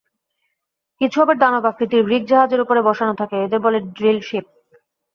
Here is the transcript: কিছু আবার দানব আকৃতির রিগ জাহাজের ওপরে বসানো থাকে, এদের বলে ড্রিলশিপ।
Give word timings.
কিছু 1.01 1.17
আবার 1.21 1.35
দানব 1.37 1.63
আকৃতির 1.65 2.03
রিগ 2.05 2.23
জাহাজের 2.27 2.63
ওপরে 2.63 2.81
বসানো 2.87 3.13
থাকে, 3.21 3.35
এদের 3.45 3.59
বলে 3.65 3.79
ড্রিলশিপ। 3.95 4.45